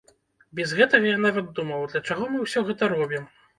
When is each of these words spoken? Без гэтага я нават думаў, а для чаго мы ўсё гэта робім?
Без 0.59 0.73
гэтага 0.79 1.09
я 1.09 1.19
нават 1.27 1.53
думаў, 1.61 1.79
а 1.89 1.93
для 1.93 2.03
чаго 2.09 2.33
мы 2.35 2.43
ўсё 2.47 2.67
гэта 2.73 2.93
робім? 2.97 3.33